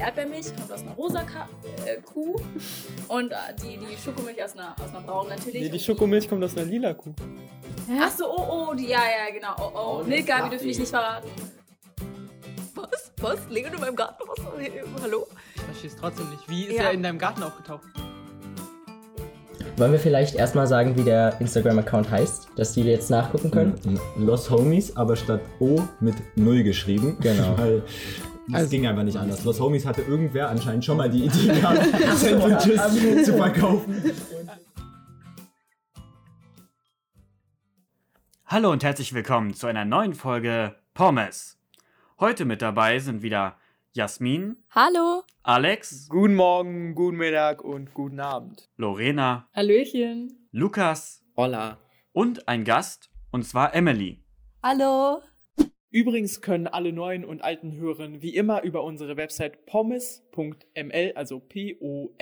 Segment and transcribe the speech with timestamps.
[0.00, 1.48] Erdbeermilch kommt aus einer rosa Ka
[1.86, 2.36] äh, Kuh
[3.08, 5.62] und äh, die, die Schokomilch aus einer, aus einer braunen natürlich.
[5.62, 7.12] Nee, die Schokomilch kommt aus einer lila Kuh.
[8.00, 9.54] Ach so, oh, oh, die, ja, ja, genau.
[9.58, 10.00] Oh, oh.
[10.00, 11.28] Oh, Milka, wir dürfen dich nicht verraten.
[12.74, 13.12] Was?
[13.20, 13.38] Was?
[13.50, 14.22] Lego in meinem Garten?
[14.26, 14.44] Was?
[15.02, 15.26] Hallo?
[15.54, 16.48] Ich verstehe es trotzdem nicht.
[16.48, 16.84] Wie ist Ja.
[16.84, 17.82] er in deinem Garten aufgetaucht?
[19.76, 23.98] Wollen wir vielleicht erstmal sagen, wie der Instagram-Account heißt, dass die jetzt nachgucken können?
[24.16, 27.16] Los Homies, aber statt O mit Null geschrieben.
[27.20, 27.54] Genau.
[27.58, 27.82] Weil
[28.50, 29.44] es Also- ging einfach nicht anders.
[29.44, 31.84] Los Homies hatte irgendwer anscheinend schon mal die Idee gehabt,
[32.16, 34.02] Sandwiches zu verkaufen.
[38.46, 41.58] Hallo und herzlich willkommen zu einer neuen Folge Pommes.
[42.18, 43.56] Heute mit dabei sind wieder
[43.92, 45.22] Jasmin, Hallo.
[45.42, 48.68] Alex, Guten Morgen, guten Mittag und guten Abend.
[48.76, 50.48] Lorena, Hallöchen.
[50.52, 51.78] Lukas Hola.
[52.12, 54.22] und ein Gast, und zwar Emily.
[54.62, 55.22] Hallo.
[55.92, 62.12] Übrigens können alle neuen und alten Hörer wie immer über unsere Website pommes.ml, also P-O-M-E-S.ml,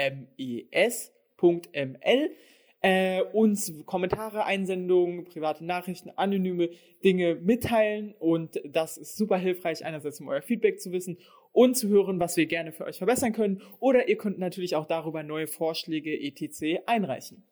[2.81, 6.71] äh, uns Kommentare, Einsendungen, private Nachrichten, anonyme
[7.05, 11.19] Dinge mitteilen und das ist super hilfreich, einerseits um euer Feedback zu wissen
[11.53, 14.87] und zu hören, was wir gerne für euch verbessern können oder ihr könnt natürlich auch
[14.87, 16.81] darüber neue Vorschläge etc.
[16.87, 17.43] einreichen.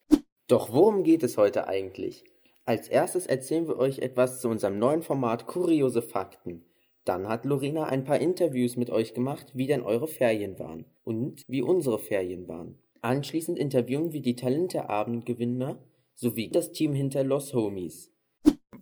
[0.48, 2.24] Doch worum geht es heute eigentlich?
[2.68, 6.64] Als erstes erzählen wir euch etwas zu unserem neuen Format Kuriose Fakten.
[7.04, 11.44] Dann hat Lorena ein paar Interviews mit euch gemacht, wie denn eure Ferien waren und
[11.46, 12.76] wie unsere Ferien waren.
[13.02, 15.78] Anschließend interviewen wir die Talenteabendgewinner
[16.16, 18.10] sowie das Team hinter Los Homies.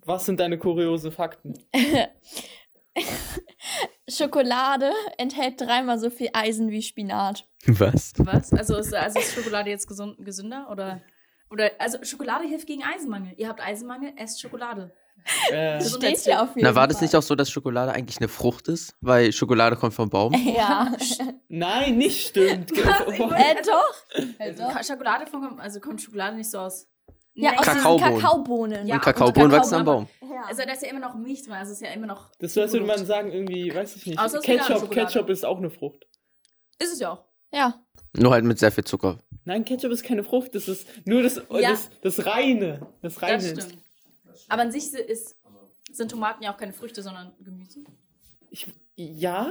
[0.06, 1.52] Was sind deine kuriose Fakten?
[4.08, 7.46] Schokolade enthält dreimal so viel Eisen wie Spinat.
[7.66, 8.14] Was?
[8.16, 8.50] Was?
[8.54, 10.68] Also ist, also ist Schokolade jetzt gesund, gesünder?
[10.70, 11.02] Oder,
[11.54, 13.32] oder, also Schokolade hilft gegen Eisenmangel.
[13.36, 14.92] Ihr habt Eisenmangel, esst Schokolade.
[15.50, 18.18] Äh, Das steht hier auf jeden Na, war das nicht auch so, dass Schokolade eigentlich
[18.18, 18.94] eine Frucht ist?
[19.00, 20.34] Weil Schokolade kommt vom Baum?
[20.56, 20.92] Ja.
[21.48, 22.72] nein, nicht stimmt.
[22.76, 23.94] äh, doch.
[24.38, 24.74] Äh, doch.
[24.74, 26.86] Ka- Schokolade von, also kommt Schokolade nicht so aus.
[27.36, 28.20] Ja, Nee, aus Kakaobohnen.
[28.20, 28.86] Kakaobohnen.
[28.86, 30.08] Ja, und Kakaobohnen wachsen am Baum.
[30.20, 30.42] Ja.
[30.48, 32.30] Also da ist ja immer noch Milch drin, also es ist ja immer noch.
[32.38, 34.20] Das würde man sagen, irgendwie, weiß ich nicht.
[34.42, 34.90] Ketchup.
[34.90, 36.04] Ketchup ist auch eine Frucht.
[36.78, 37.24] Ist es ja auch.
[37.54, 37.80] Ja.
[38.16, 39.18] Nur halt mit sehr viel Zucker.
[39.44, 41.70] Nein, Ketchup ist keine Frucht, das ist nur das, Ja.
[41.70, 42.86] das, das Reine.
[43.02, 43.54] Das Reine.
[43.54, 43.82] Das stimmt.
[44.48, 45.36] Aber an sich ist,
[45.90, 47.80] sind Tomaten ja auch keine Früchte, sondern Gemüse.
[48.50, 49.50] Ich, ja,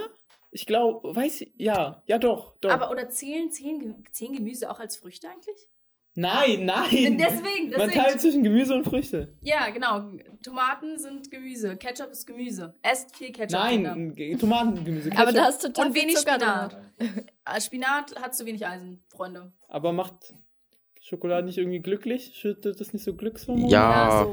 [0.51, 2.69] ich glaube, weiß ich, ja, ja doch, doch.
[2.69, 5.57] Aber oder zählen Ge- zehn Gemüse auch als Früchte eigentlich?
[6.15, 6.89] Nein, nein.
[7.17, 7.91] Deswegen, Man deswegen.
[7.91, 9.35] teilt zwischen Gemüse und Früchte.
[9.41, 10.11] Ja, genau.
[10.43, 11.75] Tomaten sind Gemüse.
[11.77, 12.75] Ketchup ist Gemüse.
[12.81, 13.59] Esst viel Ketchup.
[13.59, 14.13] Nein, Kinder.
[14.15, 15.11] G- Tomatengemüse.
[15.13, 15.35] Aber Ketchup.
[15.35, 16.73] da ist total Und viel wenig Zucker Spinat.
[16.99, 17.09] drin.
[17.45, 19.51] Äh, Spinat hat zu wenig Eisen, Freunde.
[19.67, 20.13] Aber macht
[21.01, 22.33] Schokolade nicht irgendwie glücklich?
[22.35, 23.69] Schüttet das nicht so Glückshormone?
[23.71, 24.21] Ja.
[24.23, 24.25] Ja,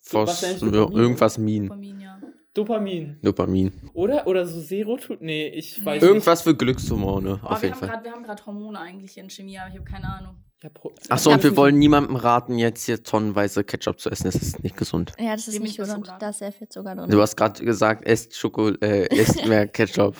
[0.00, 0.96] so Was Fos Dopamin?
[0.98, 1.64] irgendwas Min.
[1.66, 2.20] Dopamin, ja.
[2.54, 3.18] Dopamin.
[3.22, 3.72] Dopamin.
[3.92, 4.26] Oder?
[4.26, 5.24] Oder so Serotonin?
[5.24, 7.88] Nee, ich weiß Irgendwas für Glückshormone, Oh, auf wir, jeden haben Fall.
[7.90, 10.36] grad, wir haben gerade Hormone eigentlich in Chemie, aber ich habe keine Ahnung.
[10.62, 14.24] Ja, pro- Achso, und wir wollen niemandem raten, jetzt hier tonnenweise Ketchup zu essen.
[14.24, 15.12] Das ist nicht gesund.
[15.18, 15.98] Ja, das ist Reden nicht gesund.
[16.06, 16.18] Schokolade?
[16.20, 17.10] Da ist sehr viel Zucker drin.
[17.10, 20.16] Du hast gerade gesagt, esst Schoko, äh, esst mehr Ketchup.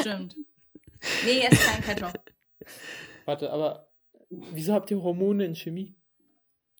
[0.00, 0.36] Stimmt.
[1.24, 2.12] Nee, es ist kein Ketchup.
[3.24, 3.88] Warte, aber
[4.28, 5.96] wieso habt ihr Hormone in Chemie?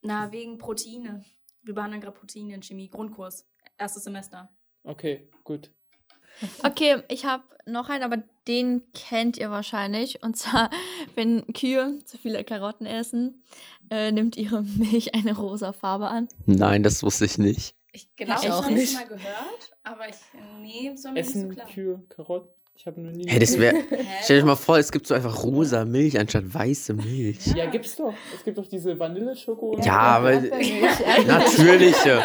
[0.03, 1.25] Na, wegen Proteine.
[1.63, 2.91] Wir behandeln gerade Proteine in Chemie.
[2.91, 3.47] Grundkurs.
[3.79, 4.51] Erstes Semester.
[4.83, 5.73] Okay, gut.
[6.65, 10.23] Okay, ich habe noch einen, aber den kennt ihr wahrscheinlich.
[10.23, 10.71] Und zwar,
[11.15, 13.43] wenn Kühe zu viele Karotten essen,
[13.91, 16.29] äh, nimmt ihre Milch eine rosa Farbe an.
[16.47, 17.75] Nein, das wusste ich nicht.
[17.93, 18.95] Ich glaube, Ich habe es nicht.
[18.95, 20.15] mal gehört, aber ich,
[20.61, 21.67] nee, das war mir nicht so Essen klar.
[21.67, 22.49] Kühe Karotten?
[22.77, 23.29] Ich habe noch nie.
[23.29, 23.77] Hey, das wäre.
[23.91, 24.07] Hä?
[24.23, 27.49] Stell dir mal vor, es gibt so einfach rosa Milch anstatt weiße Milch.
[27.49, 28.15] Ja, gibt's doch.
[28.35, 29.73] Es gibt doch diese Vanilleschoko.
[29.73, 30.41] und- Ja, aber
[31.27, 32.23] natürliche,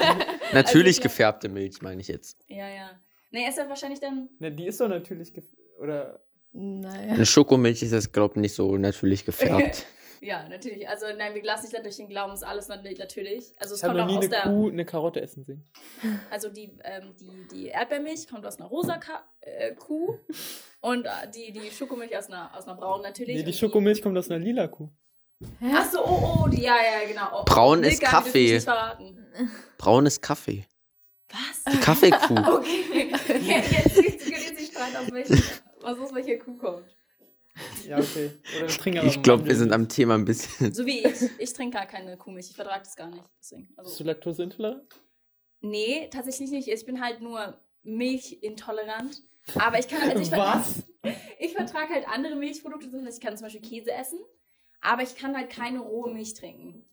[0.54, 2.38] natürlich Also, gefärbte Milch meine ich jetzt.
[2.48, 2.90] Ja, ja.
[3.36, 4.30] Nee, ist ja wahrscheinlich dann.
[4.40, 5.34] Na, die ist doch natürlich.
[5.78, 6.22] Oder.
[6.54, 7.14] Naja.
[7.16, 9.86] Eine Schokomilch ist das, glaube ich, nicht so natürlich gefärbt.
[10.22, 10.88] Ja, natürlich.
[10.90, 13.54] Also, nein, wir lassen nicht durch den Glauben, ist alles nat- natürlich.
[13.58, 14.42] Also, es Ich kommt auch nie aus eine der.
[14.44, 15.70] Kuh eine Karotte essen sehen.
[16.32, 20.18] Also, die, ähm, die, die Erdbeermilch kommt aus einer rosa Ka äh, Kuh
[20.80, 23.36] und äh, die, die Schokomilch aus einer, aus einer braunen natürlich.
[23.36, 24.90] Nee, die Schokomilch kommt aus einer lila Kuh.
[25.74, 27.42] Ach so, oh, oh, die, ja, ja, genau.
[27.42, 28.60] Oh, Braun ist Kaffee.
[28.62, 29.18] verraten.
[29.78, 30.66] Braunes Kaffee.
[31.30, 31.74] Was?
[31.74, 32.36] Die Kaffeekuh.
[32.58, 33.05] Okay.
[33.48, 35.42] Jetzt, jetzt, jetzt sich streiten, aus welchen,
[35.82, 36.86] was aus welcher Kuh kommt.
[37.88, 38.32] Ja, okay.
[38.58, 40.74] Oder trinken aber Ich glaube, wir sind am Thema ein bisschen.
[40.74, 41.30] So wie ich.
[41.40, 42.50] Ich trinke gar keine Kuhmilch.
[42.50, 43.24] Ich vertrage das gar nicht.
[43.40, 43.68] Deswegen.
[43.68, 44.84] Bist du Also, laktoseintolerant?
[45.62, 46.68] nee, tatsächlich nicht.
[46.68, 49.22] Ich bin halt nur milchintolerant.
[49.56, 50.02] Aber ich kann.
[50.10, 50.84] Also ich, Was?
[51.40, 52.90] Ich vertrage halt andere Milchprodukte.
[52.90, 54.20] Das heißt, ich kann zum Beispiel Käse essen.
[54.82, 56.84] Aber ich kann halt keine rohe Milch trinken.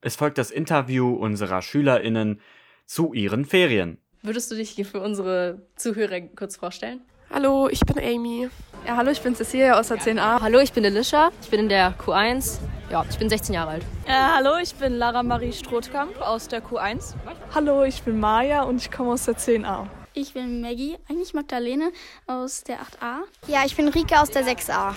[0.00, 2.40] Es folgt das Interview unserer SchülerInnen
[2.86, 3.98] zu ihren Ferien.
[4.24, 7.00] Würdest du dich hier für unsere Zuhörer kurz vorstellen?
[7.28, 8.48] Hallo, ich bin Amy.
[8.86, 10.40] Ja, hallo, ich bin Cecilia aus der 10a.
[10.40, 11.32] Hallo, ich bin Elisha.
[11.42, 12.58] Ich bin in der Q1.
[12.88, 13.82] Ja, ich bin 16 Jahre alt.
[14.06, 17.14] Äh, hallo, ich bin Lara Marie Strothkamp aus der Q1.
[17.52, 19.88] Hallo, ich bin Maja und ich komme aus der 10a.
[20.14, 21.90] Ich bin Maggie, eigentlich Magdalene
[22.28, 23.22] aus der 8a.
[23.48, 24.94] Ja, ich bin Rika aus der 6a.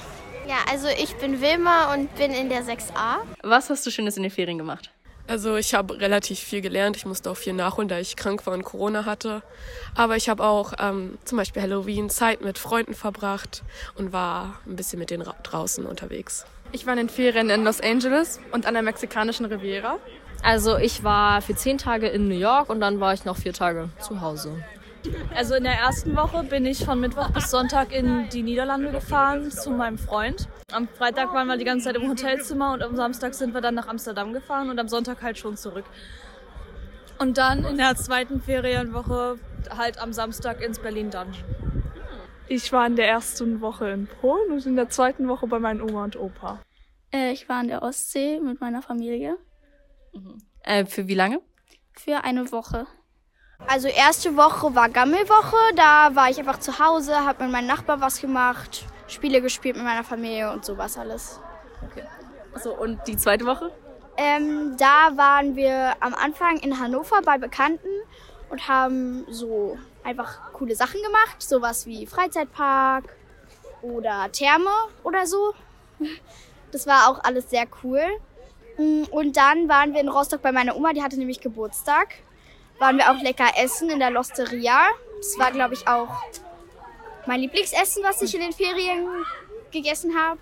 [0.47, 3.21] Ja, also ich bin Wilma und bin in der 6a.
[3.41, 4.91] Was hast du Schönes in den Ferien gemacht?
[5.27, 6.97] Also ich habe relativ viel gelernt.
[6.97, 9.41] Ich musste auch viel nachholen, da ich krank war und Corona hatte.
[9.95, 13.63] Aber ich habe auch ähm, zum Beispiel Halloween Zeit mit Freunden verbracht
[13.95, 16.45] und war ein bisschen mit denen draußen unterwegs.
[16.71, 19.97] Ich war in den Ferien in Los Angeles und an der mexikanischen Riviera.
[20.43, 23.53] Also ich war für zehn Tage in New York und dann war ich noch vier
[23.53, 24.63] Tage zu Hause.
[25.33, 29.51] Also in der ersten Woche bin ich von Mittwoch bis Sonntag in die Niederlande gefahren
[29.51, 30.47] zu meinem Freund.
[30.71, 33.75] Am Freitag waren wir die ganze Zeit im Hotelzimmer und am Samstag sind wir dann
[33.75, 35.85] nach Amsterdam gefahren und am Sonntag halt schon zurück.
[37.19, 41.45] Und dann in der zweiten Ferienwoche halt am Samstag ins Berlin Dungeon.
[42.47, 45.81] Ich war in der ersten Woche in Polen und in der zweiten Woche bei meinen
[45.81, 46.61] Oma und Opa.
[47.11, 49.37] Äh, ich war in der Ostsee mit meiner Familie.
[50.13, 50.41] Mhm.
[50.61, 51.41] Äh, für wie lange?
[51.93, 52.85] Für eine Woche.
[53.67, 57.99] Also erste Woche war Gammelwoche, da war ich einfach zu Hause, habe mit meinem Nachbar
[57.99, 61.39] was gemacht, Spiele gespielt mit meiner Familie und sowas alles.
[61.83, 62.03] Okay.
[62.61, 63.71] So, und die zweite Woche?
[64.17, 67.89] Ähm, da waren wir am Anfang in Hannover bei Bekannten
[68.49, 73.15] und haben so einfach coole Sachen gemacht, sowas wie Freizeitpark
[73.81, 74.69] oder Therme
[75.03, 75.53] oder so.
[76.71, 78.03] Das war auch alles sehr cool.
[78.77, 82.15] Und dann waren wir in Rostock bei meiner Oma, die hatte nämlich Geburtstag
[82.79, 84.87] waren wir auch lecker essen in der Losteria.
[85.17, 86.09] Das war, glaube ich, auch
[87.25, 89.07] mein Lieblingsessen, was ich in den Ferien
[89.71, 90.39] gegessen habe.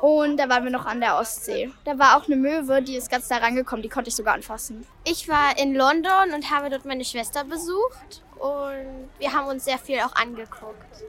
[0.00, 1.70] Und da waren wir noch an der Ostsee.
[1.84, 4.86] Da war auch eine Möwe, die ist ganz da rangekommen, die konnte ich sogar anfassen.
[5.04, 9.78] Ich war in London und habe dort meine Schwester besucht und wir haben uns sehr
[9.78, 11.04] viel auch angeguckt.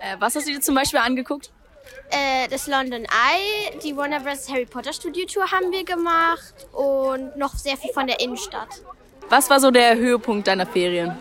[0.00, 1.52] Äh, was hast du dir zum Beispiel angeguckt?
[2.10, 4.48] Äh, das London Eye, die Warner Bros.
[4.48, 8.82] Harry Potter Studio Tour haben wir gemacht und noch sehr viel von der Innenstadt.
[9.28, 11.16] Was war so der Höhepunkt deiner Ferien?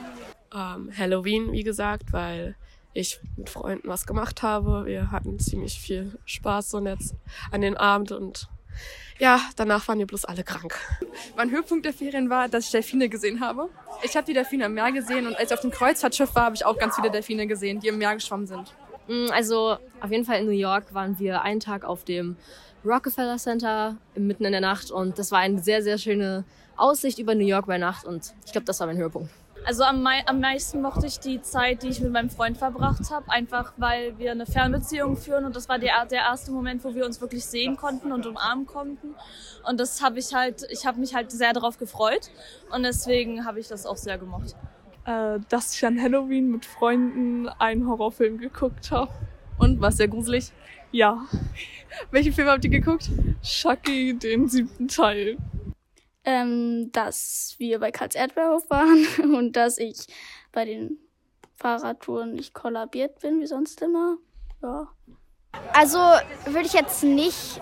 [0.54, 2.56] Ähm, Halloween, wie gesagt, weil
[2.94, 4.86] ich mit Freunden was gemacht habe.
[4.86, 7.16] Wir hatten ziemlich viel Spaß so jetzt
[7.52, 8.50] an den Abend und
[9.20, 10.76] ja, danach waren wir bloß alle krank.
[11.38, 13.70] Mein Höhepunkt der Ferien war, dass ich Delfine gesehen habe.
[14.04, 16.56] Ich habe die Delfine im Meer gesehen und als ich auf dem Kreuzfahrtschiff war, habe
[16.56, 18.74] ich auch ganz viele Delfine gesehen, die im Meer geschwommen sind.
[19.08, 22.36] Mm, also auf jeden Fall in New York waren wir einen Tag auf dem
[22.86, 26.44] Rockefeller Center mitten in der Nacht und das war eine sehr, sehr schöne
[26.76, 29.30] Aussicht über New York bei Nacht und ich glaube, das war mein Höhepunkt.
[29.66, 33.10] Also am, mei am meisten mochte ich die Zeit, die ich mit meinem Freund verbracht
[33.12, 36.94] habe, einfach weil wir eine Fernbeziehung führen und das war der, der erste Moment, wo
[36.94, 39.16] wir uns wirklich sehen konnten und umarmen konnten.
[39.66, 42.30] Und das habe ich halt, ich habe mich halt sehr darauf gefreut
[42.74, 44.56] und deswegen habe ich das auch sehr gemocht.
[45.06, 49.12] Äh, dass ich an Halloween mit Freunden einen Horrorfilm geguckt habe.
[49.60, 50.52] Und war sehr gruselig?
[50.94, 51.28] Ja.
[52.12, 53.10] Welchen Film habt ihr geguckt?
[53.44, 55.38] Chucky, den siebten Teil
[56.26, 59.06] ähm, dass wir bei Karls Erdbeerhof waren
[59.36, 60.08] und dass ich
[60.52, 60.98] bei den
[61.56, 64.18] Fahrradtouren nicht kollabiert bin, wie sonst immer.
[64.62, 64.88] Ja.
[65.74, 66.00] Also
[66.46, 67.62] würde ich jetzt nicht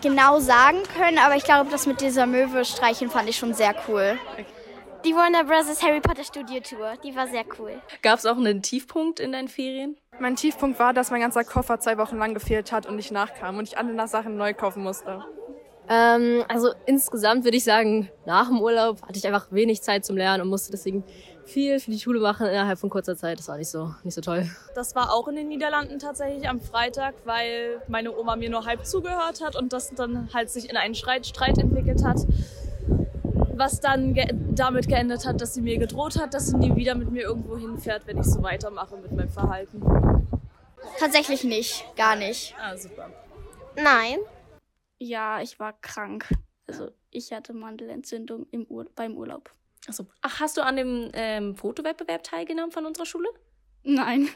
[0.00, 3.74] genau sagen können, aber ich glaube, das mit dieser Möwe streichen fand ich schon sehr
[3.88, 4.16] cool.
[5.04, 5.82] Die Warner Bros.
[5.82, 7.80] Harry Potter Studio Tour, die war sehr cool.
[8.02, 9.96] Gab es auch einen Tiefpunkt in deinen Ferien?
[10.18, 13.58] Mein Tiefpunkt war, dass mein ganzer Koffer zwei Wochen lang gefehlt hat und nicht nachkam
[13.58, 15.24] und ich alle Sachen neu kaufen musste.
[15.88, 20.16] Ähm, also insgesamt würde ich sagen, nach dem Urlaub hatte ich einfach wenig Zeit zum
[20.16, 21.04] Lernen und musste deswegen
[21.44, 23.38] viel für die Schule machen innerhalb von kurzer Zeit.
[23.38, 24.50] Das war nicht so, nicht so toll.
[24.74, 28.84] Das war auch in den Niederlanden tatsächlich am Freitag, weil meine Oma mir nur halb
[28.84, 32.18] zugehört hat und das dann halt sich in einen Streit, Streit entwickelt hat.
[33.56, 36.94] Was dann ge damit geendet hat, dass sie mir gedroht hat, dass sie nie wieder
[36.94, 39.82] mit mir irgendwo hinfährt, wenn ich so weitermache mit meinem Verhalten.
[40.98, 42.54] Tatsächlich nicht, gar nicht.
[42.60, 43.10] Ah, super.
[43.76, 44.18] Nein,
[44.98, 46.28] ja, ich war krank.
[46.66, 49.50] Also ich hatte Mandelentzündung im Ur beim Urlaub.
[49.88, 50.06] Achso.
[50.22, 53.28] Ach, hast du an dem ähm, Fotowettbewerb teilgenommen von unserer Schule?
[53.82, 54.28] Nein.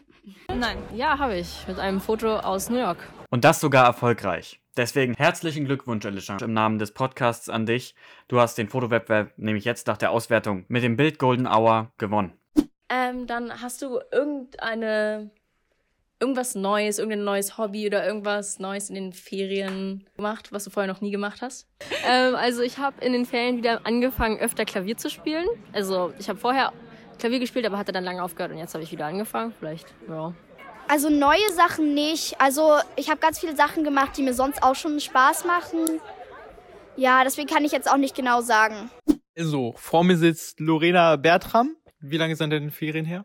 [0.48, 0.78] Nein.
[0.94, 1.66] Ja, habe ich.
[1.66, 2.98] Mit einem Foto aus New York.
[3.30, 4.60] Und das sogar erfolgreich.
[4.76, 7.94] Deswegen herzlichen Glückwunsch, Alicia, im Namen des Podcasts an dich.
[8.26, 12.32] Du hast den Fotowettbewerb nämlich jetzt nach der Auswertung mit dem Bild Golden Hour gewonnen.
[12.88, 15.30] Ähm, dann hast du irgendeine
[16.18, 20.92] irgendwas Neues, irgendein neues Hobby oder irgendwas Neues in den Ferien gemacht, was du vorher
[20.92, 21.68] noch nie gemacht hast?
[22.04, 25.46] ähm, also ich habe in den Ferien wieder angefangen, öfter Klavier zu spielen.
[25.72, 26.72] Also ich habe vorher
[27.18, 29.54] Klavier gespielt, aber hatte dann lange aufgehört und jetzt habe ich wieder angefangen.
[29.58, 30.34] Vielleicht, ja.
[30.90, 32.40] Also neue Sachen nicht.
[32.40, 36.00] Also ich habe ganz viele Sachen gemacht, die mir sonst auch schon Spaß machen.
[36.96, 38.90] Ja, deswegen kann ich jetzt auch nicht genau sagen.
[39.38, 41.76] Also, vor mir sitzt Lorena Bertram.
[42.00, 43.24] Wie lange sind denn Ferien her?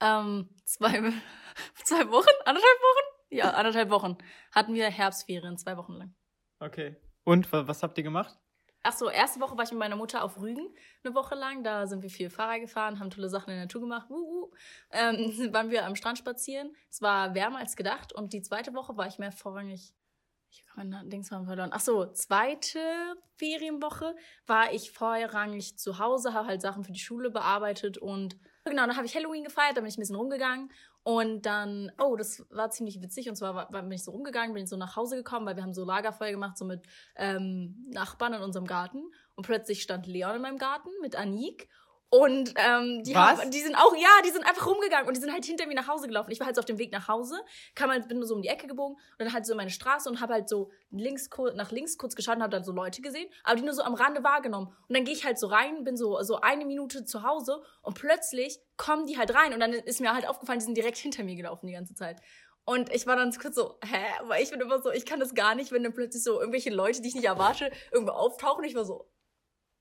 [0.00, 0.92] ähm, zwei,
[1.84, 3.04] zwei Wochen, anderthalb Wochen?
[3.30, 4.16] Ja, anderthalb Wochen
[4.52, 6.14] hatten wir Herbstferien, zwei Wochen lang.
[6.60, 6.96] Okay.
[7.24, 8.36] Und wa- was habt ihr gemacht?
[8.90, 10.66] Ach so, erste Woche war ich mit meiner Mutter auf Rügen
[11.04, 11.62] eine Woche lang.
[11.62, 14.08] Da sind wir viel Fahrrad gefahren, haben tolle Sachen in der Natur gemacht.
[14.08, 14.50] Wuhu.
[14.90, 15.18] Ähm,
[15.52, 16.74] waren wir am Strand spazieren.
[16.88, 18.14] Es war wärmer als gedacht.
[18.14, 19.92] Und die zweite Woche war ich mehr vorrangig.
[20.50, 21.68] Ich habe mein Dings mal verloren.
[21.70, 22.80] Ach so, zweite
[23.36, 24.16] Ferienwoche
[24.46, 28.96] war ich vorrangig zu Hause, habe halt Sachen für die Schule bearbeitet und genau, dann
[28.96, 30.72] habe ich Halloween gefeiert, da bin ich ein bisschen rumgegangen
[31.08, 33.30] und dann, oh, das war ziemlich witzig.
[33.30, 35.62] Und zwar war, bin ich so rumgegangen, bin ich so nach Hause gekommen, weil wir
[35.62, 36.82] haben so Lagerfeuer gemacht, so mit
[37.16, 39.10] ähm, Nachbarn in unserem Garten.
[39.34, 41.70] Und plötzlich stand Leon in meinem Garten mit Anik
[42.10, 43.40] und ähm, die, Was?
[43.40, 45.74] haben, die sind auch, ja, die sind einfach rumgegangen und die sind halt hinter mir
[45.74, 46.30] nach Hause gelaufen.
[46.30, 47.38] Ich war halt so auf dem Weg nach Hause,
[47.74, 49.70] kam halt, bin nur so um die Ecke gebogen und dann halt so in meine
[49.70, 53.02] Straße und habe halt so links, nach links kurz geschaut und habe dann so Leute
[53.02, 54.68] gesehen, aber die nur so am Rande wahrgenommen.
[54.88, 57.94] Und dann gehe ich halt so rein, bin so, so eine Minute zu Hause und
[57.94, 61.24] plötzlich kommen die halt rein und dann ist mir halt aufgefallen, die sind direkt hinter
[61.24, 62.22] mir gelaufen die ganze Zeit.
[62.64, 63.96] Und ich war dann kurz so, hä?
[64.24, 66.68] Weil ich bin immer so, ich kann das gar nicht, wenn dann plötzlich so irgendwelche
[66.68, 68.62] Leute, die ich nicht erwarte, irgendwo auftauchen.
[68.64, 69.08] Ich war so,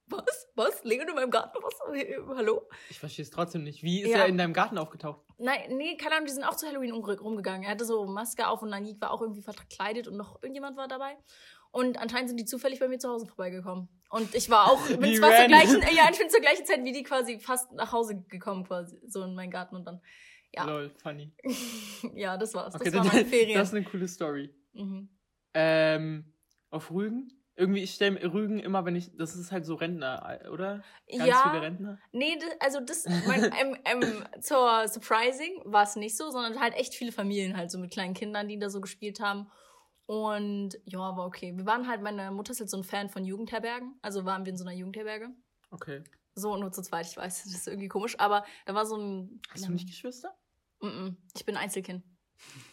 [0.07, 0.47] was?
[0.55, 0.83] Was?
[0.83, 1.57] Leon in meinem Garten?
[1.61, 2.37] Was?
[2.37, 2.61] Hallo?
[2.89, 3.83] Ich verstehe es trotzdem nicht.
[3.83, 4.19] Wie ist Ja.
[4.19, 5.21] er in deinem Garten aufgetaucht?
[5.37, 7.63] Nein, nee, keine Ahnung, die sind auch zu Halloween umge- rumgegangen.
[7.63, 10.87] Er hatte so Maske auf und Nanik war auch irgendwie verkleidet und noch irgendjemand war
[10.87, 11.15] dabei.
[11.71, 13.87] Und anscheinend sind die zufällig bei mir zu Hause vorbeigekommen.
[14.09, 16.93] Und ich war auch, bin zwar zur gleichen, ja, ich bin zur gleichen Zeit wie
[16.93, 20.01] die quasi fast nach Hause gekommen, quasi, so in meinen Garten und dann,
[20.55, 20.63] ja.
[20.65, 21.33] Lol, funny.
[22.15, 22.73] ja, das war's.
[22.73, 23.59] Das Okay, war das, meine Ferien.
[23.59, 24.55] das ist eine coole Story.
[24.73, 25.09] Mhm.
[25.53, 26.33] Ähm,
[26.69, 27.36] auf Rügen?
[27.59, 29.17] Irgendwie, ich stelle Rügen immer, wenn ich.
[29.17, 30.83] Das ist halt so Rentner, oder?
[31.09, 31.99] Ganz ja, viele Rentner.
[32.11, 36.75] Nee, das, also das, mein, ähm, ähm, zur Surprising war es nicht so, sondern halt
[36.75, 39.49] echt viele Familien halt so mit kleinen Kindern, die da so gespielt haben.
[40.05, 41.57] Und ja, war okay.
[41.57, 43.97] Wir waren halt, meine Mutter ist halt so ein Fan von Jugendherbergen.
[44.03, 45.29] Also waren wir in so einer Jugendherberge.
[45.71, 46.03] Okay.
[46.35, 48.19] So, nur zu zweit, ich weiß, das ist irgendwie komisch.
[48.19, 49.41] Aber da war so ein.
[49.49, 50.37] Hast du nicht Geschwister?
[50.79, 52.03] Mm-mm, ich bin Einzelkind.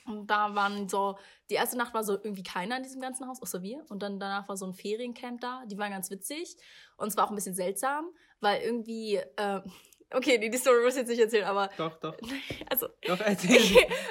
[0.06, 1.16] Und da waren so,
[1.50, 3.84] die erste Nacht war so irgendwie keiner in diesem ganzen Haus, außer wir.
[3.88, 6.56] Und dann danach war so ein Feriencamp da, die waren ganz witzig.
[6.96, 8.08] Und es war auch ein bisschen seltsam,
[8.40, 9.60] weil irgendwie, äh,
[10.12, 11.70] okay, die, die Story muss ich jetzt nicht erzählen, aber.
[11.76, 12.16] Doch, doch.
[12.70, 13.60] Also, Doch, erzähl.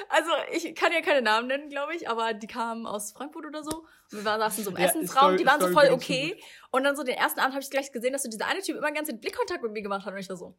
[0.08, 3.62] also ich kann ja keine Namen nennen, glaube ich, aber die kamen aus Frankfurt oder
[3.62, 3.78] so.
[4.12, 6.04] Und wir waren, saßen so im Ja, Essensraum, Story- die waren so Story voll beginnt
[6.04, 6.42] schon okay.
[6.70, 8.76] Und dann so den ersten Abend habe ich gleich gesehen, dass so dieser eine Typ
[8.76, 10.12] immer ganz den Blickkontakt mit mir gemacht hat.
[10.14, 10.56] Und ich war so,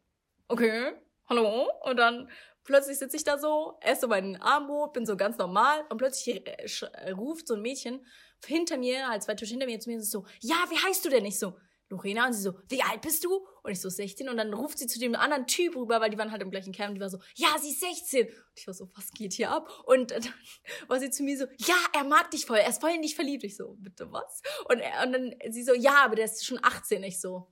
[0.48, 0.92] okay,
[1.28, 1.68] hallo.
[1.84, 2.28] Und dann
[2.66, 5.84] plötzlich sitze ich da so, esse meinen Armbrot, bin so ganz normal.
[5.88, 8.04] Und plötzlich äh, äh, ruft so ein Mädchen
[8.44, 11.08] hinter mir, halt zwei Tische hinter mir zu mir und so, ja, wie heißt du
[11.08, 11.24] denn?
[11.24, 11.56] Ich so,
[11.88, 12.26] Lorena.
[12.26, 13.46] Und sie so, wie alt bist du?
[13.62, 14.28] Und ich so, 16.
[14.28, 16.72] Und dann ruft sie zu dem anderen Typ rüber, weil die waren halt im gleichen
[16.72, 16.94] Camp.
[16.94, 18.26] Die war so, ja, sie ist 16.
[18.26, 19.68] Und ich war so, was geht hier ab?
[19.86, 20.22] Und dann
[20.88, 23.14] war sie zu mir so, ja, er mag dich voll, er ist voll in dich
[23.14, 23.44] verliebt.
[23.44, 24.42] Ich so, bitte was?
[24.68, 27.02] Und, er, und dann sie so, ja, aber der ist schon 18.
[27.04, 27.48] Ich so,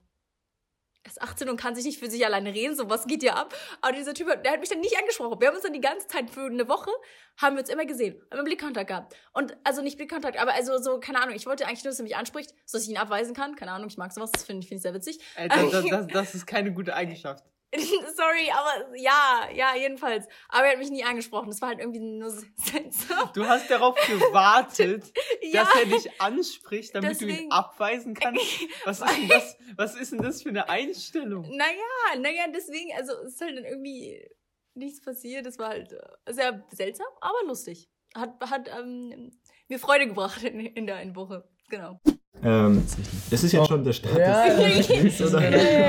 [1.07, 3.53] ist 18 und kann sich nicht für sich alleine reden, so was geht hier ab?
[3.81, 5.39] Aber dieser Typ, der hat mich dann nicht angesprochen.
[5.39, 6.91] Wir haben uns dann die ganze Zeit für eine Woche,
[7.37, 9.15] haben wir uns immer gesehen, haben einen Blickkontakt gehabt.
[9.33, 12.03] Und, also nicht Blickkontakt, aber also so, keine Ahnung, ich wollte eigentlich nur, dass er
[12.03, 13.55] mich anspricht, so dass ich ihn abweisen kann.
[13.55, 15.19] Keine Ahnung, ich mag sowas, das finde ich, find ich sehr witzig.
[15.35, 17.43] Ey, das, das, das, das ist keine gute Eigenschaft.
[18.15, 20.27] Sorry, aber ja, ja, jedenfalls.
[20.49, 21.47] Aber er hat mich nie angesprochen.
[21.49, 23.29] Das war halt irgendwie nur seltsam.
[23.33, 25.05] Du hast darauf gewartet,
[25.41, 25.63] Ja.
[25.63, 27.51] dass er dich anspricht, damit du ihn Deswegen.
[27.51, 28.41] abweisen kannst.
[28.85, 31.43] Was ist, denn das, was ist denn das für eine Einstellung?
[31.55, 34.27] Naja, naja, deswegen, also es ist halt dann irgendwie
[34.73, 35.45] nichts passiert.
[35.45, 37.89] Das war halt äh, sehr seltsam, aber lustig.
[38.15, 39.31] Hat, hat ähm,
[39.67, 41.47] mir Freude gebracht in, in der einen Woche.
[41.69, 41.99] Genau.
[42.43, 42.83] Ähm,
[43.29, 45.41] das ist jetzt schon der Start Ja, des Spiels, oder?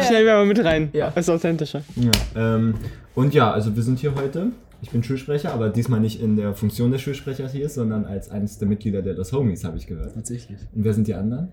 [0.02, 0.90] Schnell mal mit rein.
[0.92, 1.10] Ja.
[1.14, 1.82] Das ist authentischer.
[1.96, 2.10] Ja,
[2.56, 2.74] ähm,
[3.14, 4.52] und ja, also wir sind hier heute.
[4.82, 8.58] Ich bin Schulsprecher, aber diesmal nicht in der Funktion des Schulsprechers hier, sondern als eines
[8.58, 10.14] der Mitglieder der Los Homies, habe ich gehört.
[10.14, 10.58] Tatsächlich.
[10.74, 11.48] Und wer sind die anderen?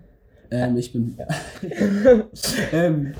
[0.52, 1.18] Ähm, ich bin.
[2.74, 3.14] ähm,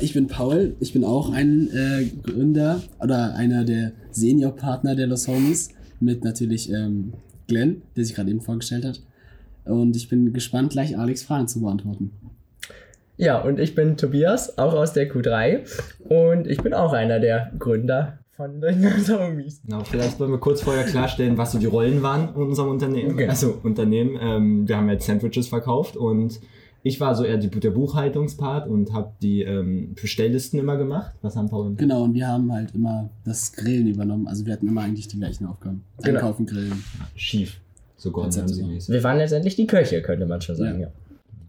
[0.00, 0.74] ich bin Paul.
[0.80, 5.70] Ich bin auch ein äh, Gründer oder einer der Seniorpartner der Los Homies.
[6.00, 7.12] Mit natürlich ähm,
[7.46, 9.00] Glenn, der sich gerade eben vorgestellt hat.
[9.64, 12.10] Und ich bin gespannt, gleich Alex Fragen zu beantworten.
[13.16, 15.60] Ja, und ich bin Tobias, auch aus der Q3.
[16.08, 19.60] Und ich bin auch einer der Gründer von den Homies.
[19.64, 23.18] Genau, vielleicht wollen wir kurz vorher klarstellen, was so die Rollen waren in unserem Unternehmen.
[23.28, 26.40] Also Unternehmen, ähm, wir haben jetzt Sandwiches verkauft und
[26.84, 31.14] ich war so eher die, der Buchhaltungspart und habe die ähm, Bestelllisten immer gemacht.
[31.22, 34.26] Was haben Paul und Genau, und wir haben halt immer das Grillen übernommen.
[34.26, 35.84] Also wir hatten immer eigentlich die gleichen Aufgaben.
[36.02, 36.18] Genau.
[36.18, 36.82] Einkaufen, Grillen.
[37.14, 37.60] Schief.
[38.02, 38.92] So Gordon Ramsay-mäßig.
[38.92, 40.88] Wir waren letztendlich die Köche, könnte man schon sagen, ja.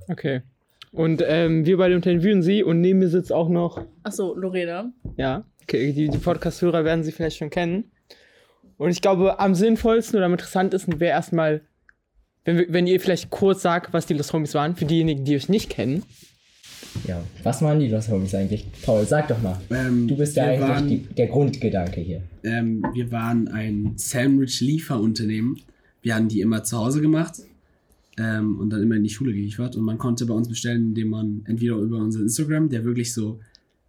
[0.08, 0.42] Okay.
[0.92, 4.92] Und ähm, wir beide interviewen sie und neben mir sitzt auch noch, Achso, Lorena.
[5.18, 7.86] ja, okay, die, die Podcast-Hörer werden sie vielleicht schon kennen.
[8.78, 11.62] Und ich glaube, am sinnvollsten oder am interessantesten wäre erstmal,
[12.46, 15.36] wenn, wir- wenn ihr vielleicht kurz sagt, was die Los Homies waren, für diejenigen, die
[15.36, 16.04] euch nicht kennen.
[17.08, 18.68] Ja, was machen die Lost Homies eigentlich?
[18.84, 19.58] Paul, sag doch mal.
[19.72, 22.22] Ähm, du bist ja eigentlich waren- die, der Grundgedanke hier.
[22.44, 25.60] Ähm, wir waren ein Sandwich-Lieferunternehmen.
[26.04, 27.42] Wir haben die immer zu Hause gemacht
[28.18, 29.76] ähm, und dann immer in die Schule geliefert.
[29.76, 33.40] Und man konnte bei uns bestellen, indem man entweder über unser Instagram, der wirklich so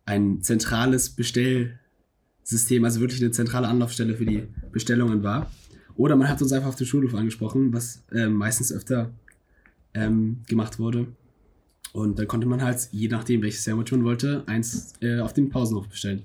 [0.07, 5.51] ein zentrales Bestellsystem, also wirklich eine zentrale Anlaufstelle für die Bestellungen war.
[5.97, 9.13] Oder man hat uns einfach auf dem Schulhof angesprochen, was ähm, meistens öfter
[9.93, 11.09] ähm, gemacht wurde.
[11.93, 15.51] Und dann konnte man halt, je nachdem, welches Sandwich man wollte, eins äh, auf dem
[15.51, 16.23] Pausenhof bestellen.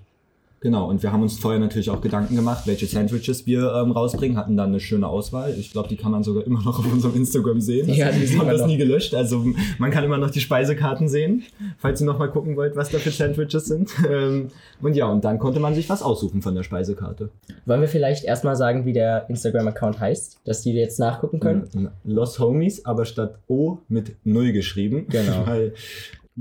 [0.61, 4.37] Genau, und wir haben uns vorher natürlich auch Gedanken gemacht, welche Sandwiches wir ähm, rausbringen,
[4.37, 5.55] hatten dann eine schöne Auswahl.
[5.57, 7.87] Ich glaube, die kann man sogar immer noch auf unserem Instagram sehen.
[7.87, 9.15] Das, Ja, die wir haben das nie gelöscht.
[9.15, 9.45] Also
[9.77, 11.43] man kann immer noch die Speisekarten sehen,
[11.77, 13.89] falls ihr noch mal gucken wollt, was da für Sandwiches sind.
[14.09, 14.47] Ähm,
[14.81, 17.29] und ja, und dann konnte man sich was aussuchen von der Speisekarte.
[17.65, 21.89] Wollen wir vielleicht erstmal sagen, wie der Instagram-Account heißt, dass die jetzt nachgucken können?
[22.03, 25.05] Los Homies, aber statt O mit Null geschrieben.
[25.09, 25.45] Genau.
[25.45, 25.73] Weil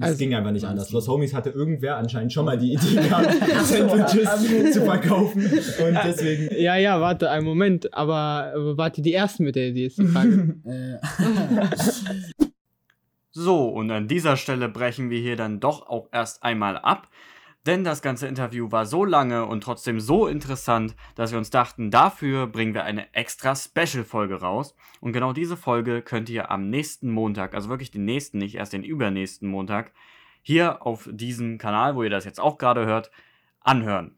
[0.00, 0.90] es Also- ging einfach nicht anders.
[0.92, 3.32] Los Homies hatte irgendwer anscheinend schon mal die Idee gehabt,
[3.64, 5.42] Sandwiches zu verkaufen.
[5.44, 7.92] Und deswegen Ja, ja, warte, einen Moment.
[7.94, 10.60] Aber äh, wart ihr die Ersten mit der Idee, ist die Frage.
[13.30, 17.08] So, und an dieser Stelle brechen wir hier dann doch auch erst einmal ab,
[17.66, 21.90] denn das ganze Interview war so lange und trotzdem so interessant, dass wir uns dachten,
[21.90, 24.74] dafür bringen wir eine extra Special-Folge raus.
[25.00, 28.72] Und genau diese Folge könnt ihr am nächsten Montag, also wirklich den nächsten, nicht erst
[28.72, 29.92] den übernächsten Montag,
[30.40, 33.10] hier auf diesem Kanal, wo ihr das jetzt auch gerade hört,
[33.60, 34.16] anhören.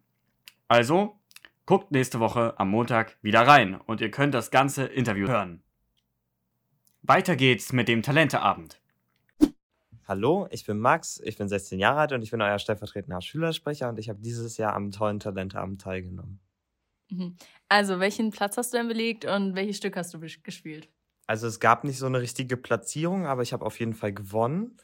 [0.68, 1.18] Also,
[1.66, 5.62] guckt nächste Woche am Montag wieder rein und ihr könnt das ganze Interview hören.
[7.02, 8.79] Weiter geht's mit dem Talenteabend.
[10.10, 13.88] Hallo, ich bin Max, ich bin 16 Jahre alt und ich bin euer stellvertretender Schülersprecher
[13.88, 16.40] und ich habe dieses Jahr am tollen Talenteabend teilgenommen.
[17.12, 17.36] Mhm.
[17.68, 20.88] Also, welchen Platz hast du denn belegt und welches Stück hast du gespielt?
[21.28, 24.78] Also es gab nicht so eine richtige Platzierung, aber ich habe auf jeden Fall gewonnen.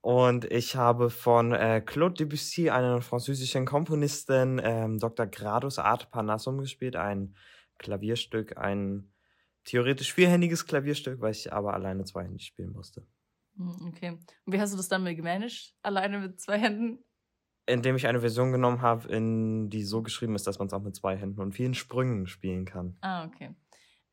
[0.00, 5.26] Und ich habe von äh, Claude Debussy, einer französischen Komponistin, ähm, Dr.
[5.26, 7.36] Gradus Art Parnassum gespielt, ein
[7.78, 9.08] Klavierstück, ein
[9.62, 13.06] theoretisch vierhändiges Klavierstück, weil ich aber alleine zweihändig spielen musste.
[13.56, 14.10] Hm, Okay.
[14.10, 15.74] Und wie hast du das dann mal gemanagt?
[15.82, 17.04] Alleine mit zwei Händen?
[17.66, 20.82] Indem ich eine Version genommen habe, in die so geschrieben ist, dass man es auch
[20.82, 22.98] mit zwei Händen und vielen Sprüngen spielen kann.
[23.00, 23.54] Ah, okay.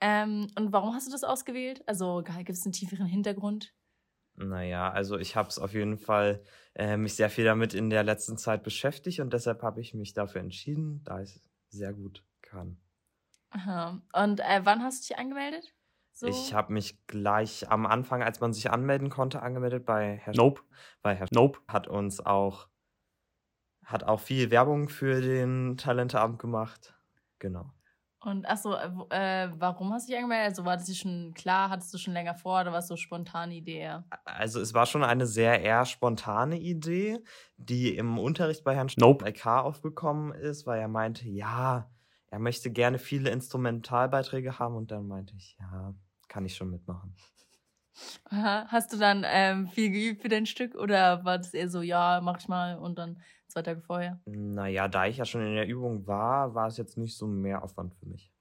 [0.01, 1.83] Ähm, und warum hast du das ausgewählt?
[1.87, 3.73] Also, gibt es einen tieferen Hintergrund?
[4.35, 6.43] Naja, also ich habe es auf jeden Fall
[6.75, 10.13] äh, mich sehr viel damit in der letzten Zeit beschäftigt und deshalb habe ich mich
[10.13, 12.77] dafür entschieden, da ich es sehr gut kann.
[13.51, 14.01] Aha.
[14.13, 15.73] Und äh, wann hast du dich angemeldet?
[16.11, 16.27] So?
[16.27, 20.61] Ich habe mich gleich am Anfang, als man sich anmelden konnte, angemeldet bei Herr Nope.
[21.01, 21.59] Bei Herr Nope.
[21.67, 22.67] hat uns auch
[23.85, 26.93] hat auch viel Werbung für den Talenteabend gemacht.
[27.39, 27.73] Genau.
[28.23, 30.49] Und achso, äh, äh, warum hast du dich angemeldet?
[30.49, 32.95] Also war das dir schon klar, hattest du schon länger vor oder war es so
[32.95, 33.97] spontane Idee?
[34.25, 37.19] Also es war schon eine sehr eher spontane Idee,
[37.57, 39.25] die im Unterricht bei Herrn Nope.
[39.25, 41.89] LK aufgekommen ist, weil er meinte, ja,
[42.31, 45.93] er möchte gerne viele Instrumentalbeiträge haben und dann meinte ich, ja,
[46.27, 47.15] kann ich schon mitmachen.
[48.25, 48.65] Aha.
[48.69, 52.21] Hast du dann ähm, viel geübt für dein Stück oder war das eher so, ja,
[52.23, 54.19] mach ich mal und dann zwei Tage vorher?
[54.25, 57.63] Naja, da ich ja schon in der Übung war, war es jetzt nicht so mehr
[57.63, 58.31] Aufwand für mich.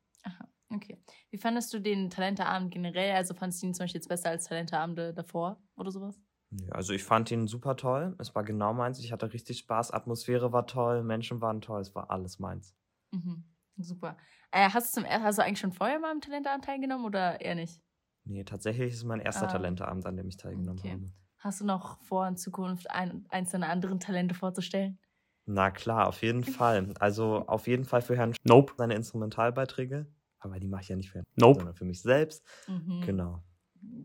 [0.73, 0.99] Okay.
[1.31, 3.13] Wie fandest du den Talenteabend generell?
[3.17, 6.21] Also fandest du ihn zum Beispiel jetzt besser als Talenteabende davor oder sowas?
[6.51, 8.15] Ja, also ich fand ihn super toll.
[8.19, 8.99] Es war genau meins.
[9.01, 9.91] Ich hatte richtig Spaß.
[9.93, 11.81] Atmosphäre war toll, Menschen waren toll.
[11.81, 12.75] Es war alles meins.
[13.13, 13.45] Mhm.
[13.77, 14.17] Super.
[14.51, 17.41] Äh, hast, du zum, er- hast du eigentlich schon vorher mal am Talenteabend teilgenommen oder
[17.41, 17.81] eher nicht?
[18.25, 19.53] Nee, tatsächlich ist es mein erster Ah.
[19.53, 20.93] Talenteabend, an dem ich teilgenommen Okay.
[20.93, 21.11] habe.
[21.39, 24.99] Hast du noch vor, in Zukunft ein, eins deiner anderen Talente vorzustellen?
[25.47, 26.93] Na klar, auf jeden Fall.
[27.01, 28.75] Also auf jeden Fall für Herrn Nope.
[28.77, 30.07] seine Instrumentalbeiträge.
[30.39, 31.61] Aber die mache ich ja nicht für Herrn Nope.
[31.61, 32.47] sondern für mich selbst.
[32.69, 33.01] Mhm.
[33.07, 33.43] Genau.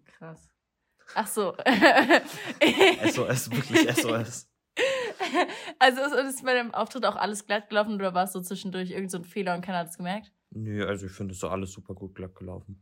[0.05, 0.49] Krass.
[1.13, 1.55] Ach so.
[3.11, 4.47] SOS, wirklich SOS.
[5.79, 8.91] Also ist, ist bei dem Auftritt auch alles glatt gelaufen oder war es so zwischendurch
[8.91, 10.31] irgend so ein Fehler und keiner hat es gemerkt?
[10.51, 12.81] Nö, also ich finde es so alles super gut glatt gelaufen.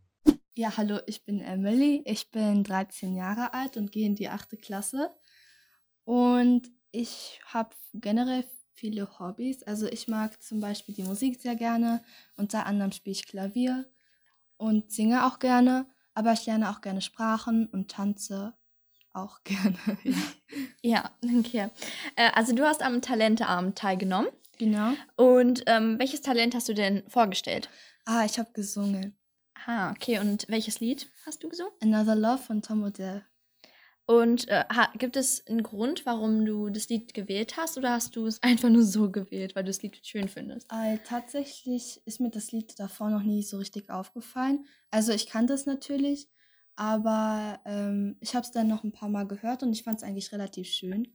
[0.55, 2.03] Ja, hallo, ich bin Emily.
[2.05, 4.61] Ich bin 13 Jahre alt und gehe in die 8.
[4.61, 5.09] Klasse.
[6.03, 9.63] Und ich habe generell viele Hobbys.
[9.63, 12.03] Also ich mag zum Beispiel die Musik sehr gerne.
[12.35, 13.89] Unter anderem spiele ich Klavier
[14.57, 15.87] und singe auch gerne.
[16.13, 18.53] Aber ich lerne auch gerne Sprachen und tanze
[19.13, 19.77] auch gerne.
[20.85, 21.69] Ja, okay.
[22.17, 24.29] Äh, also du hast am Talenteabend teilgenommen.
[24.59, 24.91] Genau.
[25.15, 27.69] Und ähm, welches Talent hast du denn vorgestellt?
[28.05, 29.17] Ah, ich habe gesungen.
[29.65, 30.19] Ah, okay.
[30.19, 31.71] Und welches Lied hast du gesungen?
[31.81, 33.23] Another Love von Tom Odell.
[34.05, 34.65] Und äh,
[34.97, 37.77] gibt es einen Grund, warum du das Lied gewählt hast?
[37.77, 40.69] Oder hast du es einfach nur so gewählt, weil du das Lied schön findest?
[40.71, 44.65] Äh, tatsächlich ist mir das Lied davor noch nie so richtig aufgefallen.
[44.91, 46.27] Also ich kannte es natürlich,
[46.75, 50.03] aber ähm, ich habe es dann noch ein paar Mal gehört und ich fand es
[50.03, 51.07] eigentlich relativ schön.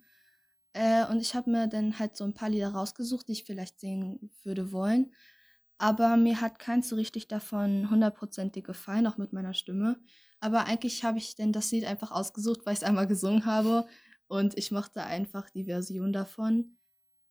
[0.74, 3.80] Äh, und ich habe mir dann halt so ein paar Lieder rausgesucht, die ich vielleicht
[3.80, 5.12] singen würde wollen.
[5.78, 10.00] Aber mir hat keins so richtig davon hundertprozentig gefallen, auch mit meiner Stimme.
[10.40, 13.86] Aber eigentlich habe ich denn das Lied einfach ausgesucht, weil ich es einmal gesungen habe.
[14.28, 16.77] Und ich mochte einfach die Version davon.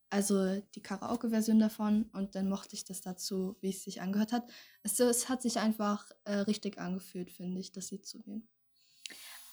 [0.09, 2.09] Also die Karaoke-Version davon.
[2.13, 4.49] Und dann mochte ich das dazu, wie es sich angehört hat.
[4.83, 8.47] Es, es hat sich einfach äh, richtig angefühlt, finde ich, das Lied zu wählen.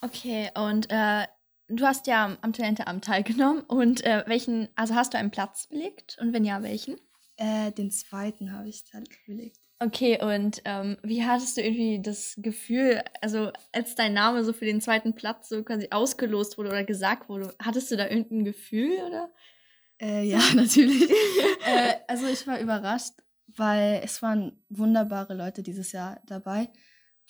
[0.01, 1.27] Okay, und äh,
[1.69, 3.62] du hast ja am, am Talenteabend teilgenommen.
[3.62, 6.19] Und äh, welchen, also hast du einen Platz belegt?
[6.21, 6.97] Und wenn ja, welchen?
[7.37, 8.85] Äh, den zweiten habe ich
[9.27, 9.59] belegt.
[9.81, 14.64] Okay, und ähm, wie hattest du irgendwie das Gefühl, also als dein Name so für
[14.64, 18.93] den zweiten Platz so quasi ausgelost wurde oder gesagt wurde, hattest du da irgendein Gefühl
[19.07, 19.31] oder?
[20.05, 21.11] Äh, ja, natürlich.
[21.67, 23.14] äh, also ich war überrascht,
[23.57, 26.69] weil es waren wunderbare Leute dieses Jahr dabei.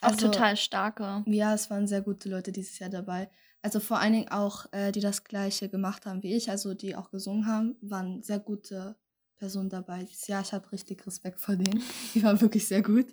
[0.00, 1.22] Auch Also, total starke.
[1.26, 3.30] Ja, es waren sehr gute Leute dieses Jahr dabei.
[3.62, 6.96] Also vor allen Dingen auch, äh, die das gleiche gemacht haben wie ich, also die
[6.96, 8.96] auch gesungen haben, waren sehr gute
[9.37, 10.06] Personen dabei.
[10.26, 11.82] Jahr, ich habe richtig Respekt vor denen.
[12.14, 13.06] Die waren wirklich sehr gut.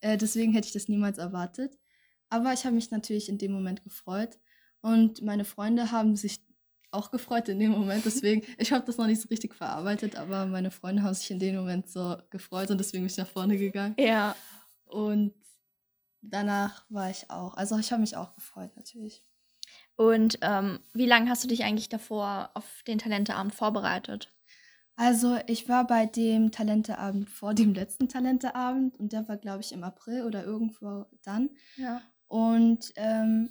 [0.00, 1.78] Äh, deswegen hätte ich das niemals erwartet.
[2.28, 4.38] Aber ich habe mich natürlich in dem Moment gefreut.
[4.80, 6.40] Und meine Freunde haben sich
[6.92, 8.04] auch gefreut in dem Moment.
[8.04, 11.38] Deswegen, ich habe das noch nicht so richtig verarbeitet, aber meine Freunde haben sich in
[11.38, 13.94] dem Moment so gefreut und deswegen bin ich nach vorne gegangen.
[13.98, 14.36] Ja.
[14.84, 15.34] Und
[16.20, 19.24] danach war ich auch, also ich habe mich auch gefreut natürlich.
[19.96, 24.34] Und ähm, wie lange hast du dich eigentlich davor auf den Talenteabend vorbereitet?
[24.96, 29.72] Also ich war bei dem Talenteabend vor dem letzten Talenteabend und der war, glaube ich,
[29.72, 31.50] im April oder irgendwo dann.
[31.76, 32.02] Ja.
[32.28, 33.50] Und ähm,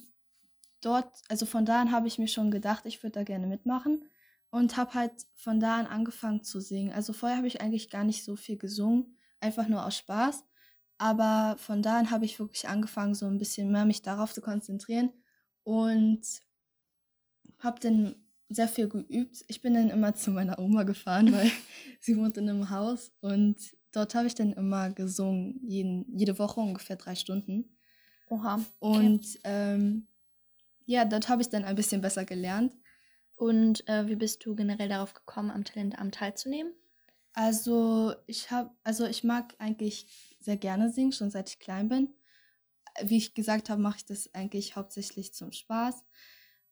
[0.82, 4.04] dort, also von da an habe ich mir schon gedacht, ich würde da gerne mitmachen
[4.50, 6.92] und habe halt von da an angefangen zu singen.
[6.92, 10.44] Also vorher habe ich eigentlich gar nicht so viel gesungen, einfach nur aus Spaß.
[10.98, 14.40] Aber von da an habe ich wirklich angefangen, so ein bisschen mehr mich darauf zu
[14.40, 15.10] konzentrieren
[15.64, 16.20] und
[17.58, 18.14] habe dann
[18.48, 19.44] sehr viel geübt.
[19.48, 21.50] Ich bin dann immer zu meiner Oma gefahren, weil
[22.00, 23.56] sie wohnt in einem Haus und
[23.92, 27.76] dort habe ich dann immer gesungen, jeden, jede Woche ungefähr drei Stunden.
[28.28, 28.60] Oha.
[28.78, 30.08] Und ähm,
[30.86, 32.74] ja, dort habe ich dann ein bisschen besser gelernt.
[33.34, 36.72] Und äh, wie bist du generell darauf gekommen, am Talenteabend teilzunehmen?
[37.32, 42.14] Also ich habe, also ich mag eigentlich sehr gerne singen, schon seit ich klein bin.
[43.02, 46.04] Wie ich gesagt habe, mache ich das eigentlich hauptsächlich zum Spaß.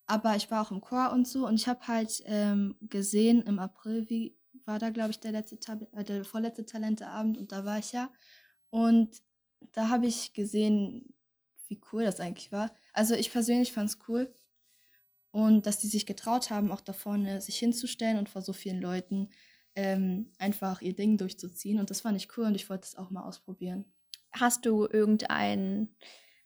[0.06, 3.58] Aber ich war auch im Chor und so und ich habe halt ähm, gesehen im
[3.58, 5.56] April, wie war da, glaube ich, der letzte
[5.92, 8.12] äh, der vorletzte Talenteabend und da war ich ja.
[8.70, 9.22] Und
[9.72, 11.14] da habe ich gesehen,
[11.70, 12.74] wie cool das eigentlich war.
[12.92, 14.34] Also ich persönlich fand es cool.
[15.30, 18.80] Und dass die sich getraut haben, auch da vorne sich hinzustellen und vor so vielen
[18.80, 19.30] Leuten
[19.76, 21.78] ähm, einfach ihr Ding durchzuziehen.
[21.78, 23.84] Und das fand ich cool und ich wollte es auch mal ausprobieren.
[24.32, 25.94] Hast du irgendeinen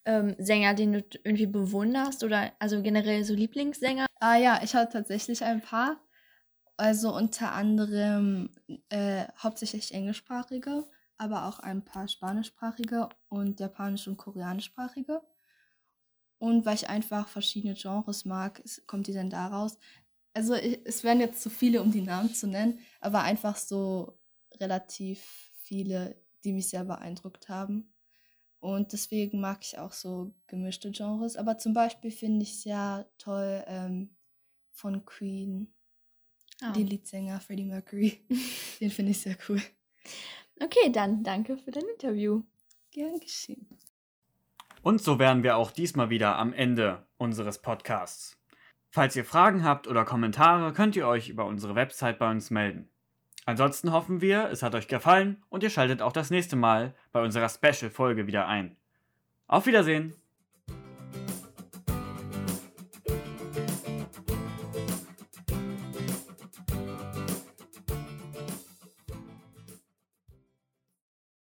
[0.04, 4.06] ähm, Sänger, den du irgendwie bewunderst oder also generell so Lieblingssänger?
[4.20, 6.00] Ah ja, ich hatte tatsächlich ein paar.
[6.76, 8.50] Also unter anderem
[8.88, 10.84] äh, hauptsächlich englischsprachige,
[11.18, 15.22] aber auch ein paar spanischsprachige und japanisch- und koreanischsprachige.
[16.38, 19.78] Und weil ich einfach verschiedene Genres mag, kommt die dann daraus.
[20.34, 24.18] Also es wären jetzt zu viele, um die Namen zu nennen, aber einfach so
[24.60, 25.22] relativ
[25.62, 27.92] viele, die mich sehr beeindruckt haben.
[28.58, 31.36] Und deswegen mag ich auch so gemischte Genres.
[31.36, 34.16] Aber zum Beispiel finde ich sehr toll ähm,
[34.70, 35.72] von Queen,
[36.60, 36.72] Ah.
[36.72, 38.24] den Leadsänger Freddie Mercury.
[38.80, 39.60] den finde ich sehr cool.
[40.60, 42.42] Okay, dann danke für dein Interview.
[42.90, 43.66] Gern geschehen.
[44.82, 48.38] Und so wären wir auch diesmal wieder am Ende unseres Podcasts.
[48.90, 52.88] Falls ihr Fragen habt oder Kommentare, könnt ihr euch über unsere Website bei uns melden.
[53.46, 57.22] Ansonsten hoffen wir, es hat euch gefallen und ihr schaltet auch das nächste Mal bei
[57.22, 58.76] unserer Special-Folge wieder ein.
[59.46, 60.14] Auf Wiedersehen!